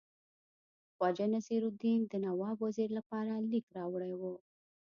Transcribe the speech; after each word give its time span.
خواجه 0.95 1.25
نصیرالدین 1.35 1.99
د 2.07 2.13
نواب 2.25 2.57
وزیر 2.65 2.89
لپاره 2.97 3.33
لیک 3.51 3.65
راوړی 3.77 4.13
وو. 4.19 4.33